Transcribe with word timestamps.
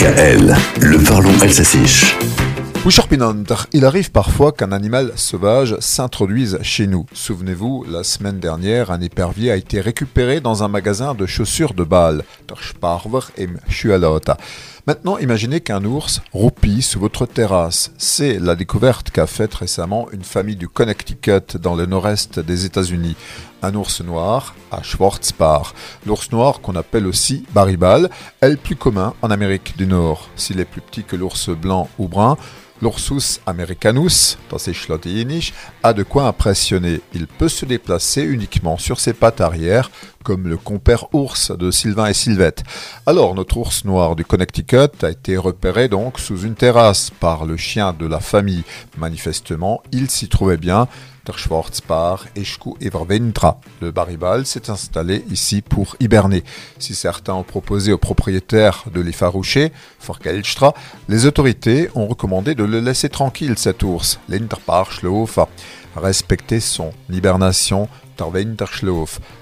DKL, 0.00 0.56
le 0.80 1.04
parlons 1.04 1.38
alsacien. 1.42 1.82
Il 3.74 3.84
arrive 3.84 4.10
parfois 4.10 4.50
qu'un 4.50 4.72
animal 4.72 5.12
sauvage 5.14 5.76
s'introduise 5.80 6.58
chez 6.62 6.86
nous. 6.86 7.04
Souvenez-vous, 7.12 7.84
la 7.86 8.02
semaine 8.02 8.40
dernière, 8.40 8.90
un 8.90 9.02
épervier 9.02 9.50
a 9.50 9.56
été 9.56 9.78
récupéré 9.82 10.40
dans 10.40 10.62
un 10.62 10.68
magasin 10.68 11.14
de 11.14 11.26
chaussures 11.26 11.74
de 11.74 11.84
Bâle. 11.84 12.22
Maintenant, 14.86 15.18
imaginez 15.18 15.60
qu'un 15.60 15.84
ours 15.84 16.22
roupille 16.32 16.80
sous 16.80 16.98
votre 16.98 17.26
terrasse. 17.26 17.92
C'est 17.98 18.38
la 18.38 18.56
découverte 18.56 19.10
qu'a 19.10 19.26
faite 19.26 19.52
récemment 19.52 20.08
une 20.12 20.24
famille 20.24 20.56
du 20.56 20.68
Connecticut 20.68 21.58
dans 21.60 21.74
le 21.74 21.84
nord-est 21.84 22.40
des 22.40 22.64
États-Unis. 22.64 23.16
Un 23.62 23.74
ours 23.74 24.00
noir 24.00 24.54
à 24.70 24.82
Schwarzbar. 24.82 25.74
L'ours 26.06 26.30
noir 26.32 26.60
qu'on 26.60 26.76
appelle 26.76 27.06
aussi 27.06 27.44
baribal 27.52 28.10
est 28.40 28.50
le 28.50 28.56
plus 28.56 28.76
commun 28.76 29.14
en 29.22 29.30
Amérique 29.30 29.76
du 29.76 29.86
Nord. 29.86 30.28
S'il 30.36 30.60
est 30.60 30.64
plus 30.64 30.80
petit 30.80 31.04
que 31.04 31.16
l'ours 31.16 31.50
blanc 31.50 31.88
ou 31.98 32.08
brun, 32.08 32.36
L'Ursus 32.82 33.40
americanus, 33.46 34.38
dans 34.48 34.56
ses 34.56 34.74
a 35.82 35.92
de 35.92 36.02
quoi 36.02 36.26
impressionner. 36.26 37.02
Il 37.12 37.26
peut 37.26 37.50
se 37.50 37.66
déplacer 37.66 38.22
uniquement 38.22 38.78
sur 38.78 39.00
ses 39.00 39.12
pattes 39.12 39.42
arrière, 39.42 39.90
comme 40.24 40.48
le 40.48 40.56
compère 40.56 41.14
ours 41.14 41.50
de 41.50 41.70
Sylvain 41.70 42.06
et 42.06 42.14
Sylvette. 42.14 42.64
Alors, 43.04 43.34
notre 43.34 43.58
ours 43.58 43.84
noir 43.84 44.16
du 44.16 44.24
Connecticut 44.24 44.88
a 45.02 45.10
été 45.10 45.36
repéré 45.36 45.88
donc 45.88 46.18
sous 46.18 46.40
une 46.40 46.54
terrasse 46.54 47.10
par 47.20 47.44
le 47.44 47.58
chien 47.58 47.92
de 47.92 48.06
la 48.06 48.20
famille. 48.20 48.64
Manifestement, 48.96 49.82
il 49.92 50.08
s'y 50.08 50.30
trouvait 50.30 50.56
bien. 50.56 50.88
Der. 51.30 51.36
Le 53.80 53.90
baribal 53.90 54.46
s'est 54.46 54.70
installé 54.70 55.24
ici 55.30 55.62
pour 55.62 55.96
hiberner. 56.00 56.44
Si 56.78 56.94
certains 56.94 57.34
ont 57.34 57.42
proposé 57.42 57.92
aux 57.92 57.98
propriétaires 57.98 58.84
de 58.92 59.00
l'effaroucher, 59.00 59.72
Forkelstra, 59.98 60.74
les 61.08 61.26
autorités 61.26 61.88
ont 61.94 62.06
recommandé 62.06 62.54
de 62.54 62.64
le 62.64 62.80
laisser 62.80 63.08
tranquille, 63.08 63.54
cet 63.56 63.82
ours, 63.82 64.20
l'Interparschlofa. 64.28 65.48
Respecter 65.96 66.60
son 66.60 66.92
hibernation, 67.10 67.88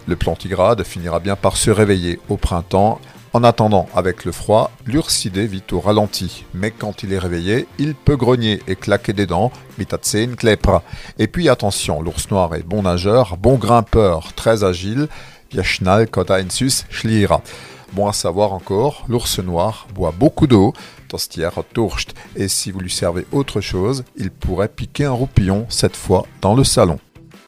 Le 0.06 0.16
plantigrade 0.16 0.84
finira 0.84 1.18
bien 1.18 1.34
par 1.34 1.56
se 1.56 1.70
réveiller 1.70 2.20
au 2.28 2.36
printemps 2.36 3.00
en 3.38 3.44
attendant, 3.44 3.88
avec 3.94 4.24
le 4.24 4.32
froid, 4.32 4.72
l'ursidé 4.84 5.46
vit 5.46 5.62
au 5.70 5.78
ralenti, 5.78 6.44
mais 6.54 6.72
quand 6.72 7.04
il 7.04 7.12
est 7.12 7.20
réveillé, 7.20 7.68
il 7.78 7.94
peut 7.94 8.16
grogner 8.16 8.60
et 8.66 8.74
claquer 8.74 9.12
des 9.12 9.26
dents. 9.26 9.52
Et 11.20 11.28
puis 11.28 11.48
attention, 11.48 12.02
l'ours 12.02 12.28
noir 12.32 12.52
est 12.56 12.64
bon 12.64 12.82
nageur, 12.82 13.36
bon 13.36 13.54
grimpeur, 13.54 14.32
très 14.32 14.64
agile, 14.64 15.06
yashnal 15.52 16.08
kotaensus 16.08 16.84
schlira. 16.90 17.40
Bon 17.92 18.08
à 18.08 18.12
savoir 18.12 18.52
encore, 18.52 19.04
l'ours 19.08 19.38
noir 19.38 19.86
boit 19.94 20.12
beaucoup 20.18 20.48
d'eau, 20.48 20.72
et 22.34 22.48
si 22.48 22.72
vous 22.72 22.80
lui 22.80 22.90
servez 22.90 23.24
autre 23.30 23.60
chose, 23.60 24.02
il 24.16 24.32
pourrait 24.32 24.66
piquer 24.66 25.04
un 25.04 25.12
roupillon, 25.12 25.64
cette 25.68 25.96
fois 25.96 26.26
dans 26.40 26.56
le 26.56 26.64
salon. 26.64 26.98